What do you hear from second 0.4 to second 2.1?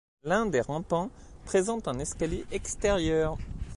des rampants présente un